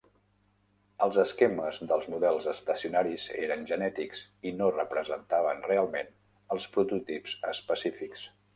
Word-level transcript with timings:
Els 1.07 1.17
esquemes 1.23 1.81
dels 1.91 2.07
models 2.13 2.47
estacionaris 2.53 3.27
eren 3.43 3.63
genètics 3.73 4.25
i 4.49 4.55
no 4.63 4.71
representaven 4.79 5.63
realment 5.69 6.11
els 6.57 6.69
prototips 6.79 7.39
específics. 7.57 8.29